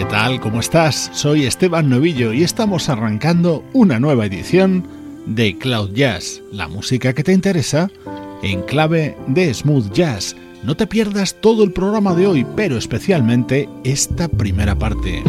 ¿Qué 0.00 0.06
tal? 0.06 0.40
¿Cómo 0.40 0.60
estás? 0.60 1.10
Soy 1.12 1.44
Esteban 1.44 1.90
Novillo 1.90 2.32
y 2.32 2.42
estamos 2.42 2.88
arrancando 2.88 3.62
una 3.74 4.00
nueva 4.00 4.24
edición 4.24 4.88
de 5.26 5.58
Cloud 5.58 5.92
Jazz, 5.92 6.40
la 6.50 6.68
música 6.68 7.12
que 7.12 7.22
te 7.22 7.34
interesa 7.34 7.90
en 8.42 8.62
clave 8.62 9.14
de 9.26 9.52
smooth 9.52 9.92
jazz. 9.92 10.34
No 10.62 10.74
te 10.74 10.86
pierdas 10.86 11.36
todo 11.42 11.64
el 11.64 11.72
programa 11.72 12.14
de 12.14 12.26
hoy, 12.26 12.46
pero 12.56 12.78
especialmente 12.78 13.68
esta 13.84 14.26
primera 14.28 14.74
parte. 14.74 15.22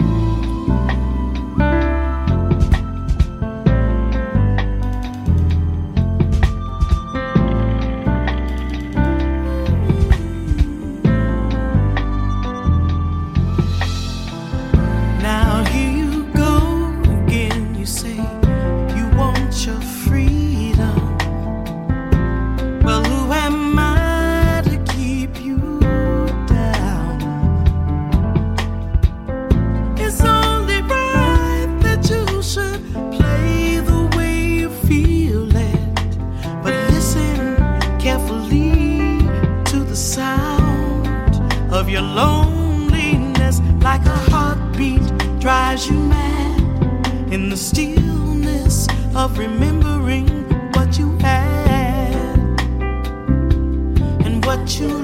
your 41.91 42.01
loneliness 42.01 43.59
like 43.81 44.05
a 44.05 44.17
heartbeat 44.31 45.01
drives 45.41 45.89
you 45.89 45.97
mad. 45.97 47.33
In 47.33 47.49
the 47.49 47.57
stillness 47.57 48.87
of 49.13 49.37
remembering 49.37 50.29
what 50.71 50.97
you 50.97 51.17
had 51.17 52.15
and 54.25 54.45
what 54.45 54.79
you 54.79 55.00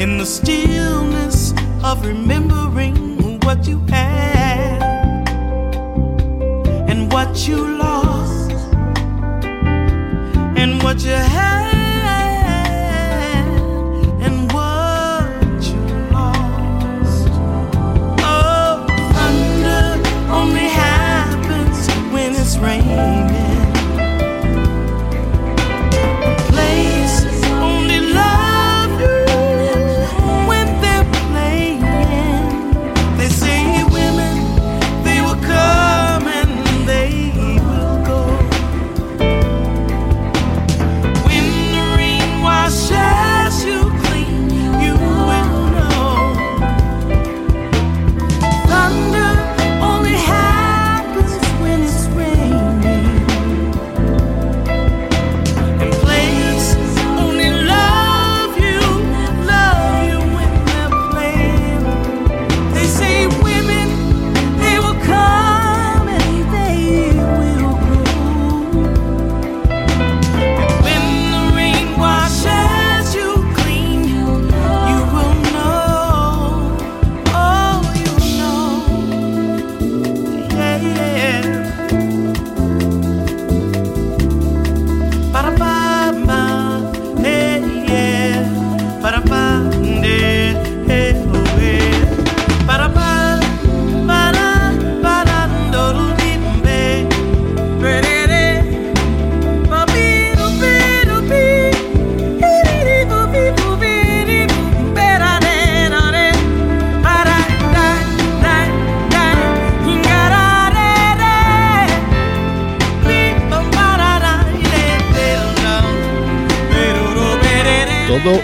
in 0.00 0.16
the 0.16 0.24
stillness 0.24 1.52
of 1.84 2.06
remembering 2.06 3.38
what 3.40 3.68
you 3.68 3.78
had 3.80 4.82
and 6.88 7.12
what 7.12 7.46
you 7.46 7.76
lost 7.76 8.50
and 10.56 10.82
what 10.82 11.04
you 11.04 11.10
had. 11.10 11.79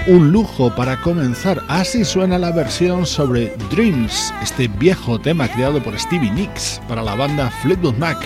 Un 0.06 0.32
lujo 0.32 0.74
para 0.74 1.00
comenzar. 1.02 1.62
Así 1.68 2.04
suena 2.04 2.38
la 2.38 2.50
versión 2.50 3.04
sobre 3.04 3.54
Dreams, 3.70 4.32
este 4.42 4.68
viejo 4.68 5.18
tema 5.20 5.48
creado 5.48 5.82
por 5.82 5.98
Stevie 5.98 6.30
Nicks 6.30 6.80
para 6.88 7.02
la 7.02 7.14
banda 7.14 7.50
Fleetwood 7.62 7.96
Mac. 7.96 8.16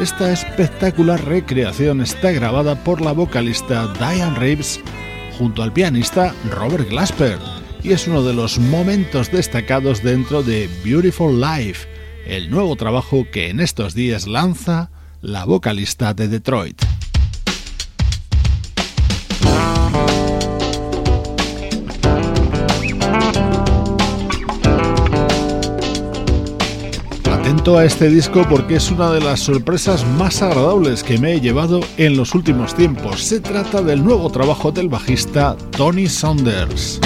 Esta 0.00 0.32
espectacular 0.32 1.22
recreación 1.24 2.00
está 2.00 2.30
grabada 2.32 2.82
por 2.84 3.00
la 3.00 3.12
vocalista 3.12 3.92
Diane 3.98 4.38
Reeves 4.38 4.80
junto 5.36 5.62
al 5.62 5.72
pianista 5.72 6.34
Robert 6.50 6.88
Glasper 6.88 7.38
y 7.82 7.92
es 7.92 8.08
uno 8.08 8.22
de 8.22 8.32
los 8.32 8.58
momentos 8.58 9.30
destacados 9.30 10.02
dentro 10.02 10.42
de 10.42 10.70
Beautiful 10.84 11.38
Life, 11.40 11.86
el 12.26 12.50
nuevo 12.50 12.76
trabajo 12.76 13.26
que 13.30 13.50
en 13.50 13.60
estos 13.60 13.94
días 13.94 14.26
lanza 14.26 14.90
la 15.20 15.44
vocalista 15.44 16.14
de 16.14 16.28
Detroit. 16.28 16.87
A 27.76 27.84
este 27.84 28.08
disco 28.08 28.46
porque 28.48 28.76
es 28.76 28.90
una 28.90 29.10
de 29.10 29.20
las 29.20 29.40
sorpresas 29.40 30.06
más 30.16 30.40
agradables 30.40 31.02
que 31.02 31.18
me 31.18 31.34
he 31.34 31.40
llevado 31.40 31.80
en 31.98 32.16
los 32.16 32.34
últimos 32.34 32.74
tiempos. 32.74 33.22
Se 33.22 33.40
trata 33.40 33.82
del 33.82 34.02
nuevo 34.02 34.30
trabajo 34.30 34.72
del 34.72 34.88
bajista 34.88 35.56
Tony 35.76 36.06
Saunders. 36.06 36.98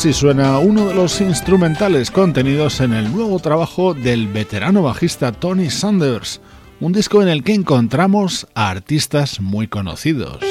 Así 0.00 0.14
suena 0.14 0.58
uno 0.60 0.86
de 0.86 0.94
los 0.94 1.20
instrumentales 1.20 2.10
contenidos 2.10 2.80
en 2.80 2.94
el 2.94 3.12
nuevo 3.12 3.38
trabajo 3.38 3.92
del 3.92 4.28
veterano 4.28 4.80
bajista 4.80 5.30
Tony 5.30 5.68
Sanders, 5.68 6.40
un 6.80 6.94
disco 6.94 7.20
en 7.20 7.28
el 7.28 7.44
que 7.44 7.52
encontramos 7.52 8.46
a 8.54 8.70
artistas 8.70 9.42
muy 9.42 9.68
conocidos. 9.68 10.49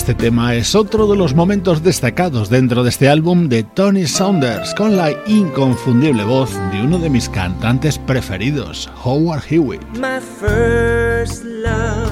Este 0.00 0.14
tema 0.14 0.54
es 0.54 0.74
otro 0.74 1.06
de 1.08 1.14
los 1.14 1.34
momentos 1.34 1.82
destacados 1.82 2.48
dentro 2.48 2.82
de 2.82 2.88
este 2.88 3.10
álbum 3.10 3.50
de 3.50 3.64
Tony 3.64 4.06
Saunders, 4.06 4.74
con 4.74 4.96
la 4.96 5.10
inconfundible 5.26 6.24
voz 6.24 6.54
de 6.72 6.80
uno 6.82 6.98
de 6.98 7.10
mis 7.10 7.28
cantantes 7.28 7.98
preferidos, 7.98 8.90
Howard 9.04 9.42
Hewitt. 9.50 9.82
My 9.98 10.18
first 10.18 11.44
love, 11.44 12.10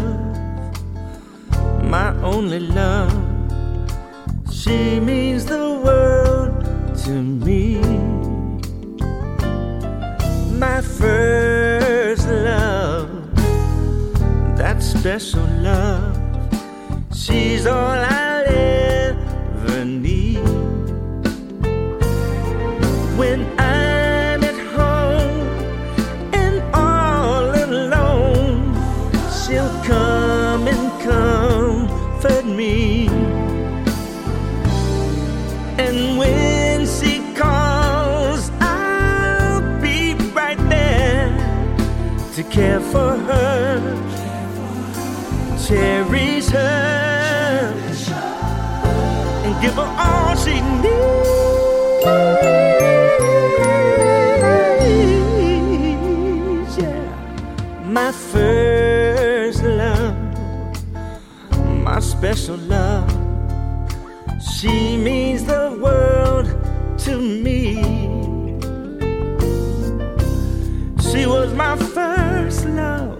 my 1.82 2.10
only 2.22 2.60
love, 2.60 3.10
she 4.52 5.00
means 5.00 5.46
the 5.46 5.80
world 5.82 6.62
to 7.04 7.10
me. 7.10 7.80
My 10.58 10.82
first 10.82 12.28
love, 12.28 13.08
that 14.58 14.82
special 14.82 15.48
love. 15.62 16.17
She's 17.28 17.66
all 17.66 17.76
I'll 17.76 18.46
ever 18.46 19.84
need. 19.84 20.38
When 23.18 23.44
I'm 23.60 24.42
at 24.42 24.58
home 24.74 25.46
and 26.32 26.62
all 26.74 27.50
alone, 27.66 28.72
she'll 29.40 29.68
come 29.84 30.68
and 30.68 30.90
comfort 31.02 32.46
me. 32.46 33.08
And 35.76 36.18
when 36.18 36.86
she 36.86 37.20
calls, 37.34 38.50
I'll 38.58 39.82
be 39.82 40.14
right 40.32 40.56
there 40.70 41.28
to 42.36 42.42
care 42.44 42.80
for 42.80 43.18
her, 43.18 43.80
cherish 45.66 46.46
her 46.46 46.97
give 49.60 49.74
her 49.74 49.94
all 49.98 50.36
she 50.36 50.60
needs. 50.60 51.28
Yeah, 56.78 57.02
my 57.84 58.12
first 58.12 59.62
love, 59.64 60.16
my 61.82 61.98
special 62.00 62.56
love. 62.56 63.10
She 64.54 64.96
means 64.96 65.44
the 65.44 65.76
world 65.82 66.46
to 67.04 67.18
me. 67.18 67.82
She 71.10 71.26
was 71.26 71.52
my 71.54 71.76
first 71.76 72.64
love, 72.66 73.18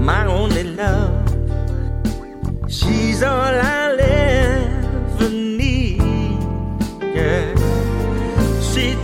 my 0.00 0.24
only 0.26 0.64
love. 0.64 1.18
She's 2.68 3.22
all 3.22 3.54
I 3.60 3.92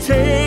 takes 0.09 0.38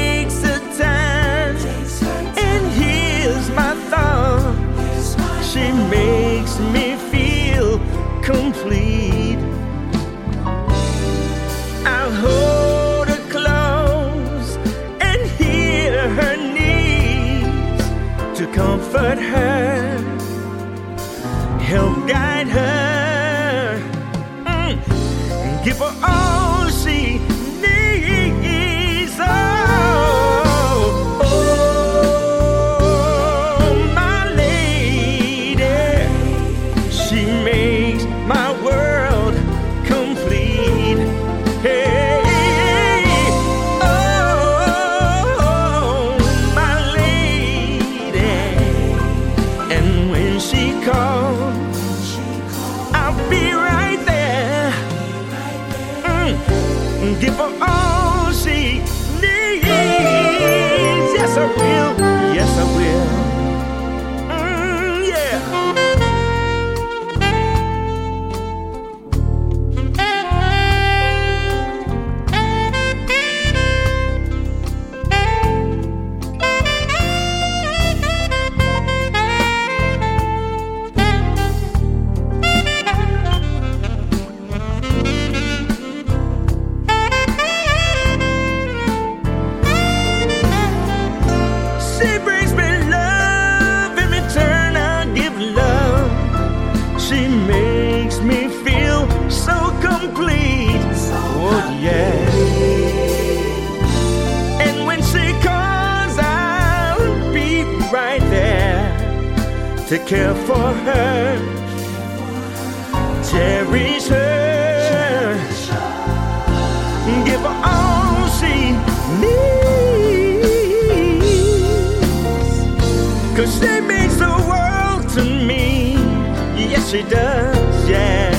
she 126.91 127.03
does, 127.03 127.89
yeah. 127.89 128.31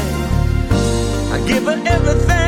I 1.32 1.38
give 1.46 1.64
her 1.64 1.80
everything. 1.86 2.42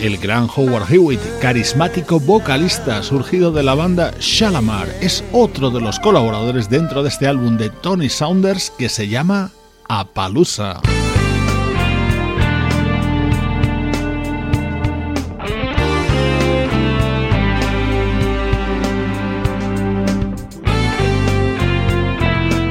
El 0.00 0.16
gran 0.16 0.48
Howard 0.48 0.90
Hewitt, 0.90 1.20
carismático 1.40 2.18
vocalista 2.20 3.02
surgido 3.02 3.52
de 3.52 3.62
la 3.62 3.74
banda 3.74 4.12
Shalamar, 4.18 4.88
es 5.02 5.22
otro 5.32 5.70
de 5.70 5.80
los 5.80 6.00
colaboradores 6.00 6.70
dentro 6.70 7.02
de 7.02 7.10
este 7.10 7.26
álbum 7.26 7.58
de 7.58 7.68
Tony 7.68 8.08
Saunders 8.08 8.70
que 8.70 8.88
se 8.88 9.08
llama 9.08 9.50
Apalooza. 9.88 10.80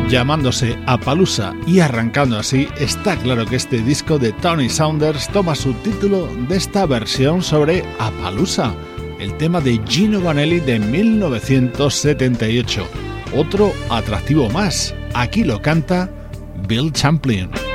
Llamándose 0.09 0.77
Apalooza 0.87 1.53
y 1.67 1.79
arrancando 1.79 2.37
así, 2.37 2.67
está 2.79 3.15
claro 3.17 3.45
que 3.45 3.55
este 3.55 3.81
disco 3.81 4.17
de 4.17 4.31
Tony 4.33 4.69
Saunders 4.69 5.29
toma 5.29 5.55
su 5.55 5.73
título 5.73 6.27
de 6.47 6.57
esta 6.57 6.85
versión 6.85 7.43
sobre 7.43 7.83
Apalooza, 7.99 8.73
el 9.19 9.37
tema 9.37 9.61
de 9.61 9.79
Gino 9.87 10.19
Vanelli 10.19 10.59
de 10.59 10.79
1978. 10.79 12.87
Otro 13.35 13.71
atractivo 13.89 14.49
más, 14.49 14.95
aquí 15.13 15.43
lo 15.43 15.61
canta 15.61 16.09
Bill 16.67 16.91
Champlin. 16.91 17.68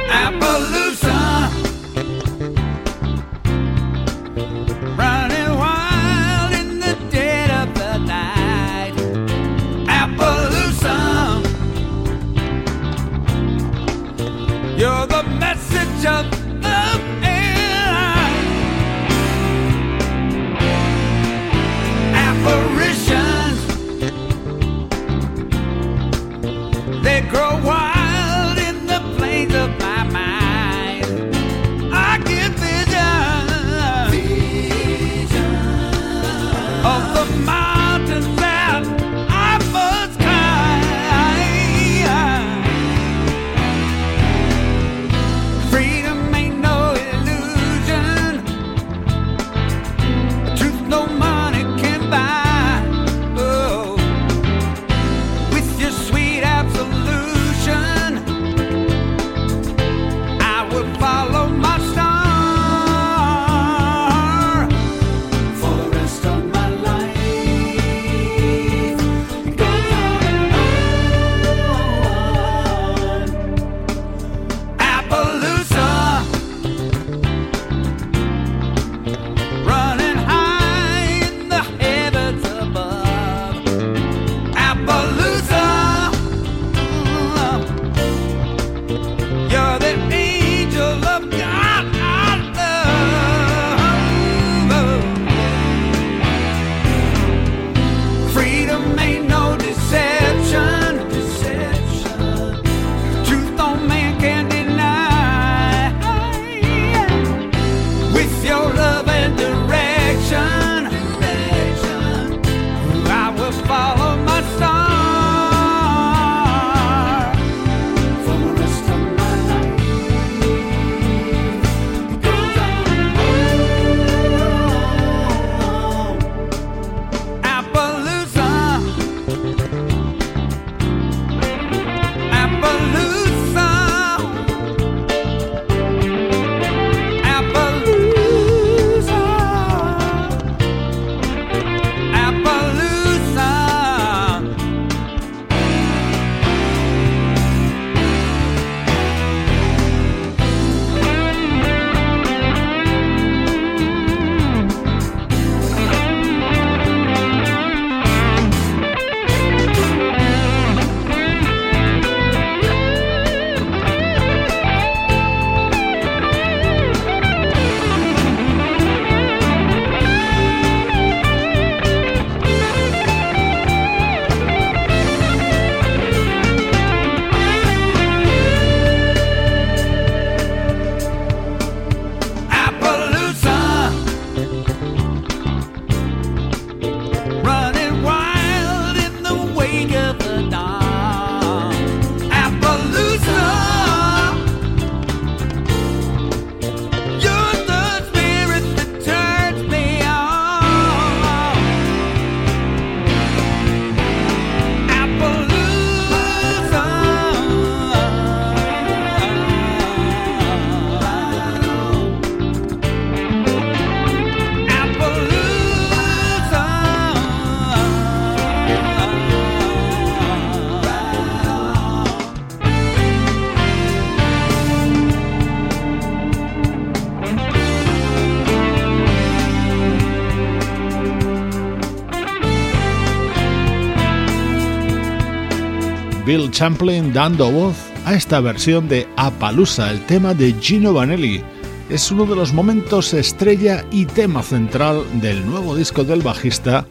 Champlin 236.55 237.13
dando 237.13 237.51
voz 237.51 237.75
a 238.07 238.15
esta 238.15 238.39
versión 238.39 238.89
de 238.89 239.09
Apalusa, 239.17 239.91
el 239.91 240.01
tema 240.07 240.35
de 240.35 240.55
Gino 240.61 240.93
Vanelli. 240.93 241.43
Es 241.91 242.13
uno 242.13 242.27
de 242.27 242.37
los 242.37 242.53
momentos 242.53 243.13
estrella 243.13 243.85
y 243.91 244.07
tema 244.07 244.41
central 244.41 245.05
del 245.21 245.45
nuevo 245.45 245.75
disco 245.75 246.05
del 246.05 246.23
bajista 246.23 246.87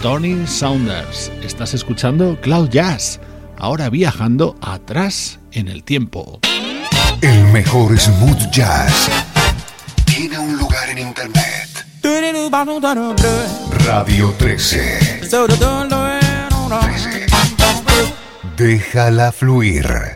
Tony 0.00 0.46
Saunders. 0.46 1.30
Estás 1.42 1.74
escuchando 1.74 2.40
Cloud 2.40 2.70
Jazz, 2.70 3.20
ahora 3.58 3.90
viajando 3.90 4.56
atrás 4.62 5.40
en 5.52 5.68
el 5.68 5.84
tiempo. 5.84 6.40
El 7.20 7.44
mejor 7.52 7.98
smooth 8.00 8.50
jazz 8.50 9.10
tiene 10.06 10.38
un 10.38 10.56
lugar 10.56 10.88
en 10.88 10.98
internet. 10.98 11.86
Radio 13.84 14.34
13. 14.38 15.20
13. 15.20 16.01
Déjala 18.62 19.32
fluir. 19.32 20.11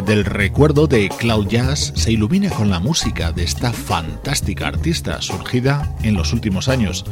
Del 0.00 0.24
recuerdo 0.24 0.86
de 0.86 1.10
Cloud 1.10 1.48
Jazz 1.48 1.92
se 1.94 2.12
ilumina 2.12 2.48
con 2.48 2.70
la 2.70 2.80
música 2.80 3.30
de 3.30 3.44
esta 3.44 3.72
fantástica 3.72 4.68
artista 4.68 5.20
surgida 5.20 5.94
en 6.02 6.14
los 6.14 6.32
últimos 6.32 6.68
años. 6.68 7.04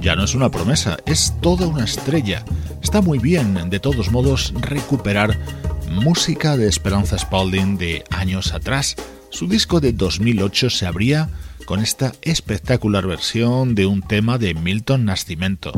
Ya 0.00 0.14
no 0.14 0.22
es 0.22 0.36
una 0.36 0.48
promesa, 0.48 0.98
es 1.04 1.34
toda 1.40 1.66
una 1.66 1.84
estrella. 1.84 2.44
Está 2.80 3.00
muy 3.00 3.18
bien, 3.18 3.70
de 3.70 3.80
todos 3.80 4.12
modos, 4.12 4.54
recuperar 4.60 5.36
música 5.90 6.56
de 6.56 6.68
Esperanza 6.68 7.18
Spalding 7.18 7.76
de 7.76 8.04
años 8.10 8.54
atrás. 8.54 8.94
Su 9.30 9.48
disco 9.48 9.80
de 9.80 9.92
2008 9.92 10.70
se 10.70 10.86
abría 10.86 11.30
con 11.64 11.80
esta 11.80 12.12
espectacular 12.22 13.06
versión 13.06 13.74
de 13.74 13.86
un 13.86 14.00
tema 14.00 14.38
de 14.38 14.54
Milton 14.54 15.06
Nascimento. 15.06 15.72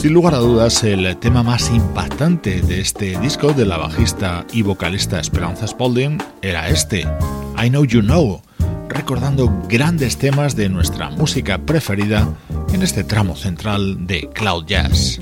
Sin 0.00 0.12
lugar 0.12 0.32
a 0.34 0.38
dudas, 0.38 0.84
el 0.84 1.16
tema 1.16 1.42
más 1.42 1.70
impactante 1.70 2.62
de 2.62 2.80
este 2.80 3.18
disco 3.18 3.52
de 3.52 3.66
la 3.66 3.78
bajista 3.78 4.46
y 4.52 4.62
vocalista 4.62 5.18
Esperanza 5.18 5.66
Spalding 5.66 6.18
era 6.40 6.68
este, 6.68 7.00
I 7.60 7.68
Know 7.68 7.84
You 7.84 8.02
Know, 8.02 8.40
recordando 8.88 9.52
grandes 9.68 10.16
temas 10.16 10.54
de 10.54 10.68
nuestra 10.68 11.10
música 11.10 11.58
preferida 11.58 12.32
en 12.72 12.82
este 12.82 13.02
tramo 13.02 13.34
central 13.34 14.06
de 14.06 14.30
Cloud 14.32 14.66
Jazz. 14.66 15.18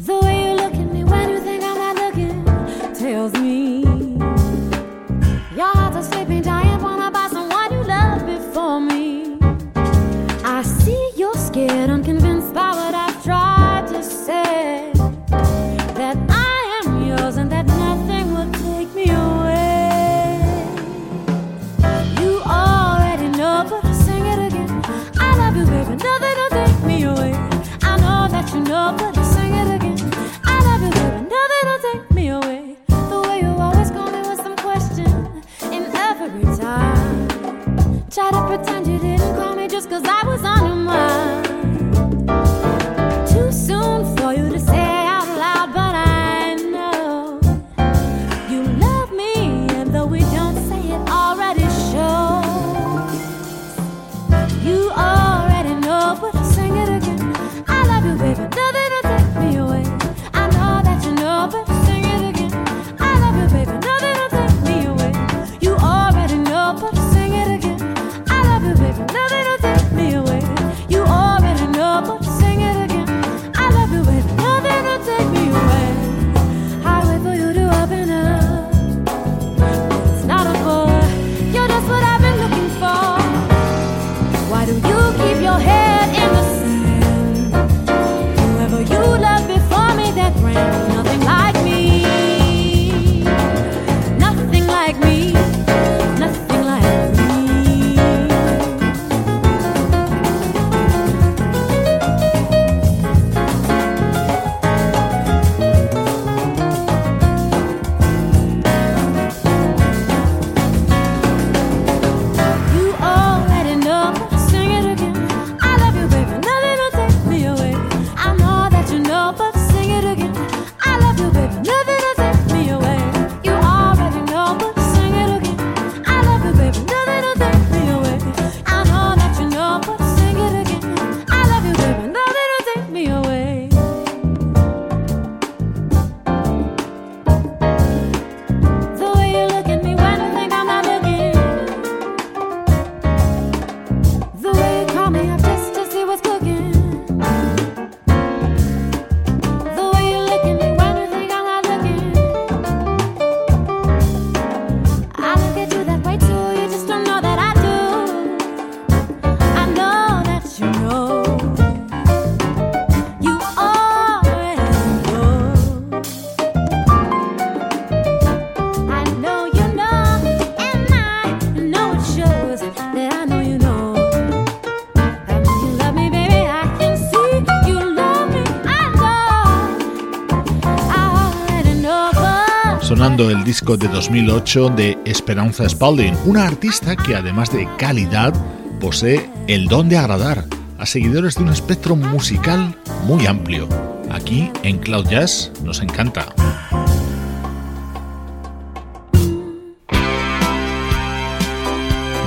De 183.65 183.89
2008 183.89 184.69
de 184.77 184.99
Esperanza 185.07 185.67
Spalding, 185.67 186.15
una 186.27 186.47
artista 186.47 186.95
que 186.95 187.17
además 187.17 187.51
de 187.51 187.67
calidad 187.79 188.35
posee 188.81 189.31
el 189.47 189.67
don 189.67 189.89
de 189.89 189.97
agradar 189.97 190.45
a 190.79 190.85
seguidores 190.85 191.37
de 191.37 191.45
un 191.45 191.49
espectro 191.49 191.97
musical 191.97 192.77
muy 193.05 193.27
amplio. 193.27 193.67
Aquí 194.11 194.51
en 194.63 194.77
Cloud 194.79 195.09
Jazz 195.09 195.51
nos 195.65 195.81
encanta. 195.81 196.27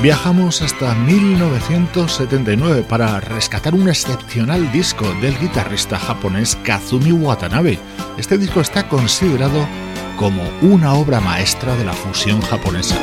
Viajamos 0.01 0.63
hasta 0.63 0.95
1979 0.95 2.85
para 2.89 3.19
rescatar 3.19 3.75
un 3.75 3.87
excepcional 3.87 4.71
disco 4.71 5.05
del 5.21 5.37
guitarrista 5.37 5.99
japonés 5.99 6.57
Kazumi 6.63 7.11
Watanabe. 7.11 7.77
Este 8.17 8.37
disco 8.37 8.61
está 8.61 8.89
considerado 8.89 9.67
como 10.19 10.43
una 10.61 10.95
obra 10.95 11.21
maestra 11.21 11.77
de 11.77 11.85
la 11.85 11.93
fusión 11.93 12.41
japonesa. 12.41 12.99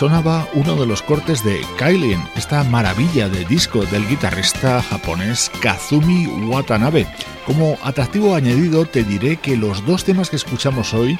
Sonaba 0.00 0.48
uno 0.54 0.76
de 0.76 0.86
los 0.86 1.02
cortes 1.02 1.44
de 1.44 1.60
Kailin, 1.76 2.24
esta 2.34 2.64
maravilla 2.64 3.28
de 3.28 3.44
disco 3.44 3.84
del 3.84 4.08
guitarrista 4.08 4.80
japonés 4.80 5.52
Kazumi 5.60 6.26
Watanabe. 6.46 7.06
Como 7.44 7.76
atractivo 7.82 8.34
añadido 8.34 8.86
te 8.86 9.04
diré 9.04 9.36
que 9.36 9.58
los 9.58 9.84
dos 9.84 10.04
temas 10.04 10.30
que 10.30 10.36
escuchamos 10.36 10.94
hoy 10.94 11.18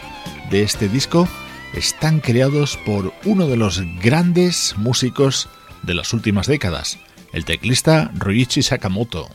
de 0.50 0.62
este 0.62 0.88
disco 0.88 1.28
están 1.74 2.20
creados 2.20 2.78
por 2.86 3.12
uno 3.26 3.48
de 3.48 3.58
los 3.58 3.82
grandes 4.02 4.74
músicos 4.78 5.50
de 5.82 5.92
las 5.92 6.14
últimas 6.14 6.46
décadas, 6.46 6.98
el 7.34 7.44
teclista 7.44 8.10
Ryuichi 8.14 8.62
Sakamoto. 8.62 9.28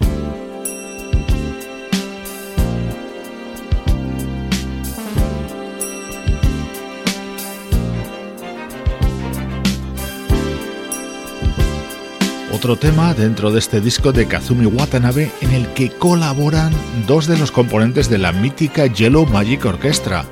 Otro 12.56 12.78
tema 12.78 13.14
dentro 13.14 13.52
de 13.52 13.60
este 13.60 13.82
disco 13.82 14.14
de 14.14 14.30
Kazumi 14.30 14.66
Watanabe 14.66 15.30
en 15.42 15.52
el 15.52 15.68
que 15.74 15.90
colaboran 15.90 16.72
dos 17.06 17.28
de 17.28 17.38
los 17.38 17.52
componentes 17.52 18.10
de 18.10 18.18
la 18.18 18.32
mítica 18.32 18.86
Yellow 18.86 19.26
Magic 19.26 19.66
Orchestra, 19.66 20.24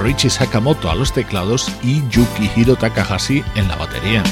Richie 0.00 0.30
Sakamoto 0.30 0.88
a 0.88 0.94
los 0.94 1.12
teclados 1.12 1.68
y 1.82 2.00
Yukihiro 2.10 2.76
Takahashi 2.76 3.42
en 3.56 3.66
la 3.66 3.74
batería. 3.74 4.22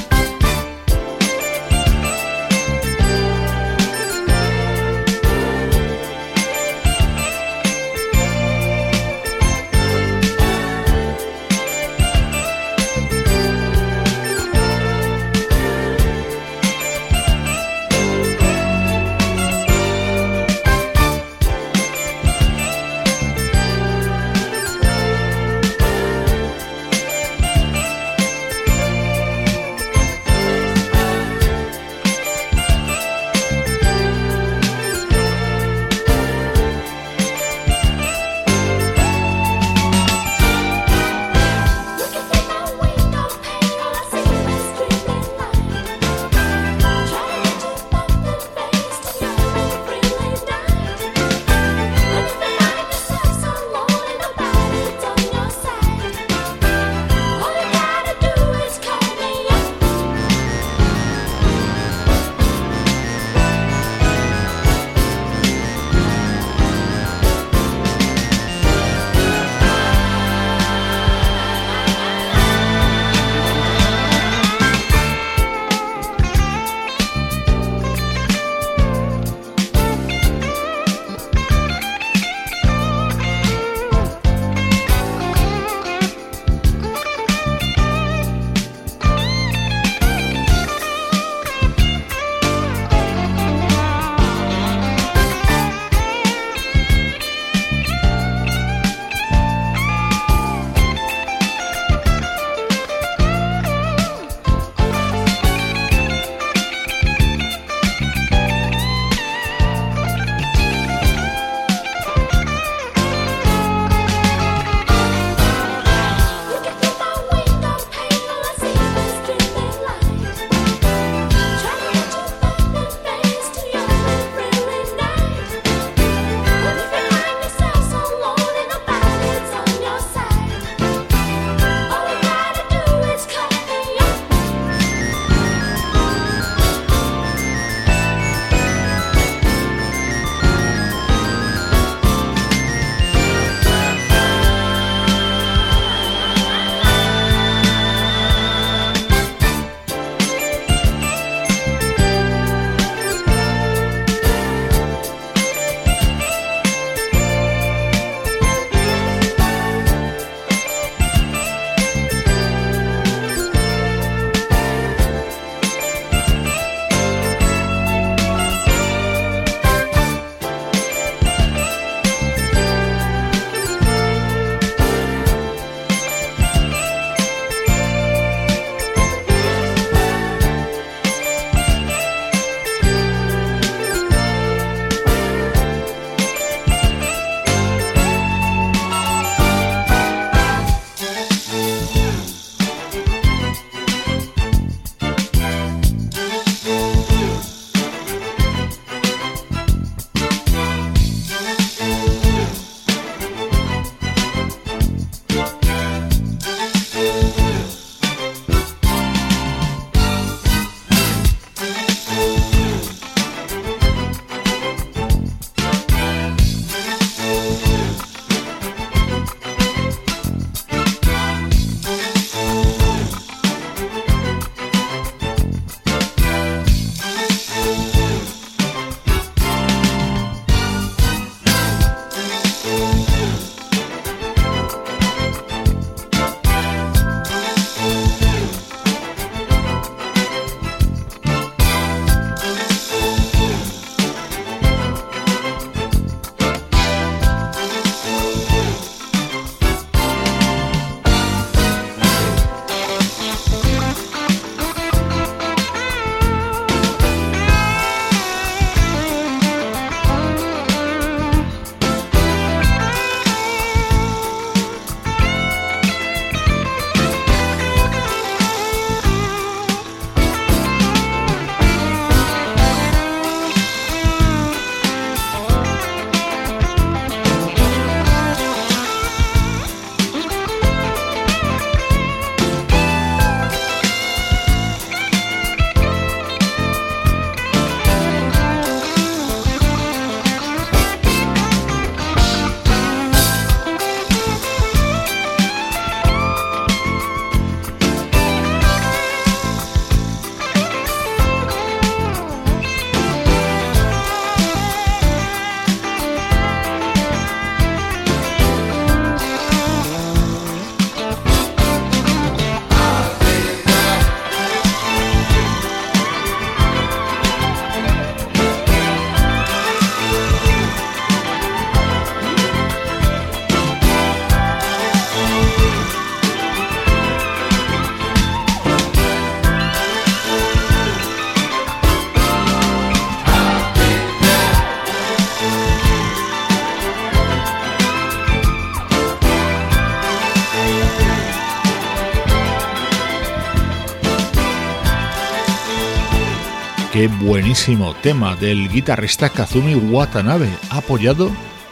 Buenísimo 347.07 347.93
tema 347.95 348.35
del 348.35 348.69
guitarrista 348.69 349.29
Kazumi 349.29 349.75
Watanabe, 349.75 350.49
apoyado 350.69 351.31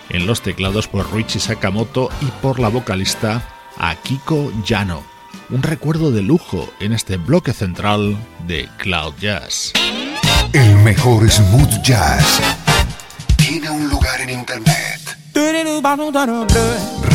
en 0.09 0.27
los 0.27 0.41
teclados 0.41 0.87
por 0.87 1.09
Ruichi 1.09 1.39
Sakamoto 1.39 2.09
y 2.21 2.25
por 2.41 2.59
la 2.59 2.67
vocalista 2.67 3.41
Akiko 3.77 4.51
Yano. 4.65 5.03
Un 5.49 5.63
recuerdo 5.63 6.11
de 6.11 6.21
lujo 6.21 6.69
en 6.79 6.93
este 6.93 7.17
bloque 7.17 7.53
central 7.53 8.17
de 8.47 8.67
Cloud 8.77 9.13
Jazz. 9.19 9.73
El 10.53 10.75
mejor 10.77 11.29
smooth 11.29 11.81
jazz 11.81 12.41
tiene 13.37 13.69
un 13.69 13.89
lugar 13.89 14.19
en 14.21 14.31
internet. 14.31 15.17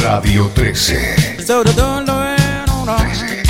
Radio 0.03 0.51
13. 0.55 1.37
13. 1.45 3.43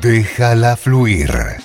Déjala 0.00 0.76
fluir. 0.76 1.63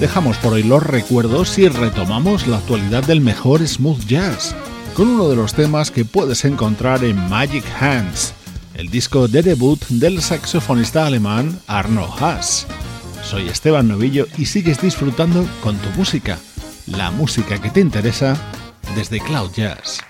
Dejamos 0.00 0.38
por 0.38 0.54
hoy 0.54 0.62
los 0.62 0.82
recuerdos 0.82 1.58
y 1.58 1.68
retomamos 1.68 2.46
la 2.46 2.56
actualidad 2.56 3.04
del 3.04 3.20
mejor 3.20 3.66
smooth 3.68 4.06
jazz, 4.06 4.56
con 4.94 5.08
uno 5.08 5.28
de 5.28 5.36
los 5.36 5.52
temas 5.52 5.90
que 5.90 6.06
puedes 6.06 6.46
encontrar 6.46 7.04
en 7.04 7.28
Magic 7.28 7.64
Hands, 7.78 8.32
el 8.76 8.88
disco 8.88 9.28
de 9.28 9.42
debut 9.42 9.78
del 9.90 10.22
saxofonista 10.22 11.04
alemán 11.04 11.60
Arno 11.66 12.08
Haas. 12.18 12.66
Soy 13.22 13.50
Esteban 13.50 13.88
Novillo 13.88 14.26
y 14.38 14.46
sigues 14.46 14.80
disfrutando 14.80 15.46
con 15.62 15.76
tu 15.76 15.90
música, 15.90 16.38
la 16.86 17.10
música 17.10 17.60
que 17.60 17.68
te 17.68 17.80
interesa 17.80 18.38
desde 18.96 19.20
Cloud 19.20 19.50
Jazz. 19.52 20.00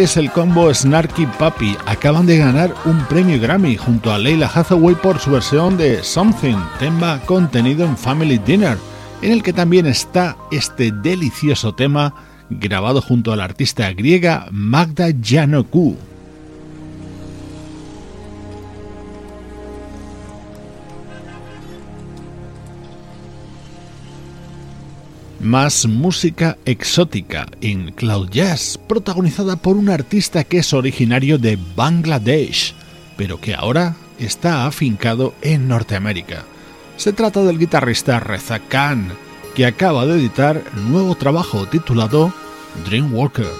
Este 0.00 0.12
es 0.12 0.16
el 0.16 0.32
combo 0.32 0.72
Snarky 0.72 1.26
Puppy. 1.26 1.76
Acaban 1.84 2.24
de 2.24 2.38
ganar 2.38 2.74
un 2.86 3.04
premio 3.04 3.38
Grammy 3.38 3.76
junto 3.76 4.10
a 4.10 4.18
Leila 4.18 4.50
Hathaway 4.52 4.94
por 4.94 5.18
su 5.18 5.30
versión 5.30 5.76
de 5.76 6.02
Something, 6.02 6.56
tema 6.78 7.20
contenido 7.26 7.84
en 7.84 7.98
Family 7.98 8.38
Dinner, 8.38 8.78
en 9.20 9.30
el 9.30 9.42
que 9.42 9.52
también 9.52 9.84
está 9.84 10.38
este 10.50 10.90
delicioso 10.90 11.74
tema 11.74 12.14
grabado 12.48 13.02
junto 13.02 13.30
a 13.30 13.36
la 13.36 13.44
artista 13.44 13.92
griega 13.92 14.46
Magda 14.50 15.08
Janokou. 15.22 15.98
Más 25.50 25.84
música 25.84 26.58
exótica 26.64 27.48
en 27.60 27.90
Cloud 27.90 28.28
Jazz, 28.30 28.78
protagonizada 28.86 29.56
por 29.56 29.76
un 29.76 29.88
artista 29.88 30.44
que 30.44 30.58
es 30.58 30.72
originario 30.72 31.38
de 31.38 31.58
Bangladesh, 31.74 32.72
pero 33.16 33.40
que 33.40 33.56
ahora 33.56 33.96
está 34.20 34.66
afincado 34.66 35.34
en 35.42 35.66
Norteamérica. 35.66 36.44
Se 36.96 37.12
trata 37.12 37.42
del 37.42 37.58
guitarrista 37.58 38.20
Reza 38.20 38.60
Khan, 38.60 39.08
que 39.56 39.66
acaba 39.66 40.06
de 40.06 40.20
editar 40.20 40.62
nuevo 40.88 41.16
trabajo 41.16 41.66
titulado 41.66 42.32
Dreamwalker. 42.84 43.50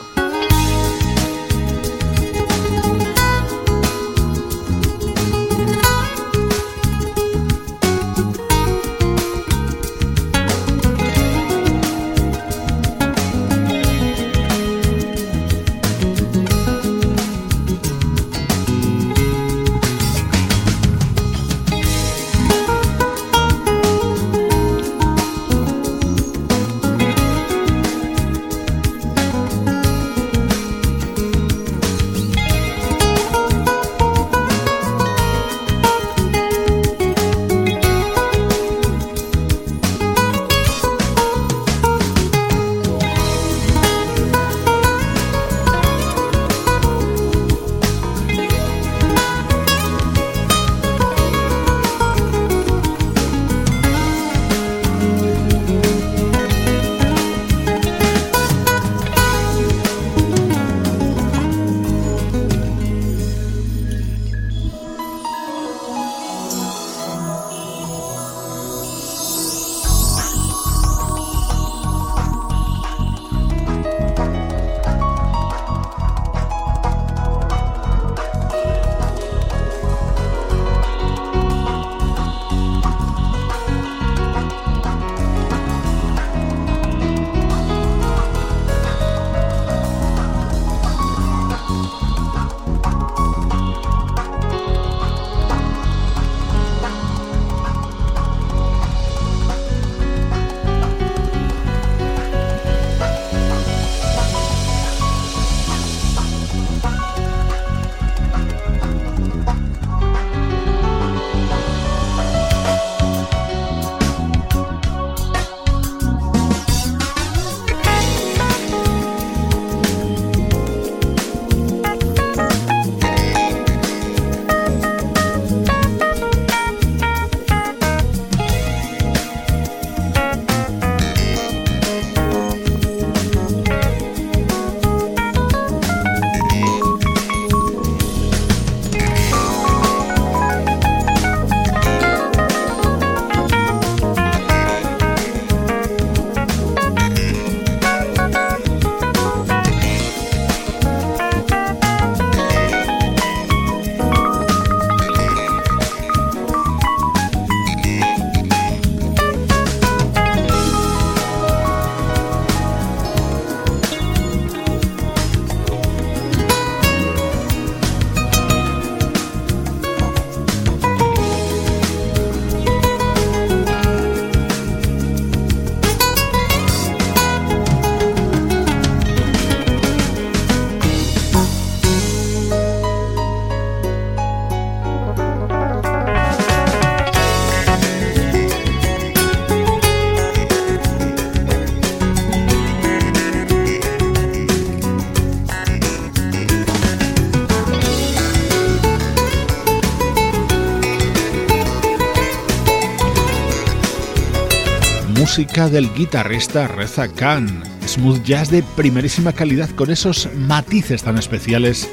Del 205.46 205.92
guitarrista 205.94 206.68
Reza 206.68 207.08
Khan, 207.08 207.62
smooth 207.86 208.22
jazz 208.24 208.50
de 208.50 208.62
primerísima 208.62 209.32
calidad 209.32 209.70
con 209.70 209.90
esos 209.90 210.28
matices 210.36 211.02
tan 211.02 211.16
especiales 211.16 211.88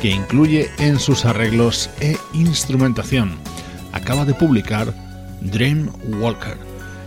que 0.00 0.10
incluye 0.10 0.70
en 0.78 1.00
sus 1.00 1.24
arreglos 1.24 1.90
e 2.00 2.16
instrumentación. 2.32 3.32
Acaba 3.90 4.24
de 4.24 4.34
publicar 4.34 4.94
Dream 5.40 5.90
Walker. 6.20 6.56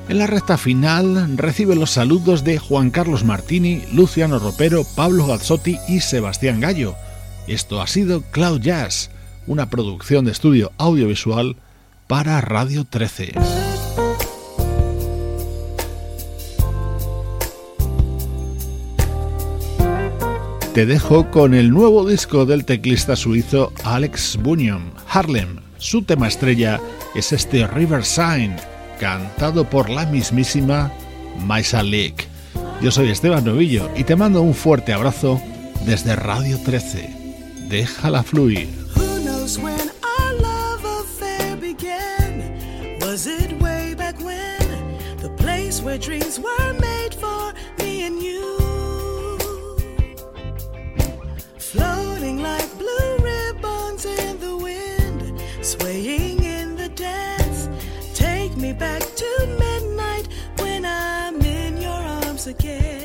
En 0.10 0.18
la 0.18 0.28
recta 0.28 0.58
final 0.58 1.38
recibe 1.38 1.76
los 1.76 1.92
saludos 1.92 2.44
de 2.44 2.60
Juan 2.60 2.92
Carlos 2.92 3.24
Martini, 3.24 3.84
Luciano 3.94 4.38
Ropero, 4.38 4.84
Pablo 4.98 5.28
Gazzotti 5.28 5.80
y 5.88 6.02
Sebastián 6.02 6.60
Gallo. 6.60 6.96
Esto 7.48 7.82
ha 7.82 7.88
sido 7.88 8.22
Cloud 8.32 8.60
Jazz, 8.60 9.12
una 9.48 9.70
producción 9.70 10.26
de 10.26 10.34
estudio 10.34 10.74
audiovisual 10.78 11.56
para 12.08 12.42
Radio 12.42 12.84
13. 12.84 13.65
Te 20.76 20.86
dejo 20.86 21.32
con 21.32 21.54
el 21.54 21.70
nuevo 21.70 22.06
disco 22.06 22.46
del 22.46 22.66
teclista 22.66 23.16
suizo 23.16 23.72
Alex 23.86 24.38
Bunyan, 24.42 24.92
Harlem. 25.08 25.62
Su 25.78 26.02
tema 26.02 26.28
estrella 26.28 26.82
es 27.16 27.32
este 27.32 27.66
River 27.66 28.04
Sign, 28.04 28.58
cantado 29.00 29.70
por 29.70 29.90
la 29.90 30.06
mismísima 30.06 30.92
Maisa 31.40 31.82
Leak. 31.82 32.28
Yo 32.82 32.92
soy 32.92 33.10
Esteban 33.10 33.46
Novillo 33.46 33.90
y 33.96 34.04
te 34.04 34.18
mando 34.18 34.42
un 34.42 34.54
fuerte 34.54 34.92
abrazo 34.92 35.42
desde 35.86 36.14
Radio 36.18 36.60
13. 36.66 37.10
Déjala 37.70 38.22
fluir. 38.24 38.68
Like 52.34 52.78
blue 52.78 53.18
ribbons 53.20 54.06
in 54.06 54.40
the 54.40 54.58
wind, 54.58 55.40
swaying 55.62 56.44
in 56.44 56.76
the 56.76 56.90
dance. 56.90 57.70
Take 58.16 58.58
me 58.58 58.74
back 58.74 59.02
to 59.02 59.30
midnight 59.60 60.28
when 60.58 60.86
I'm 60.86 61.40
in 61.42 61.80
your 61.82 61.92
arms 61.92 62.48
again. 62.48 63.05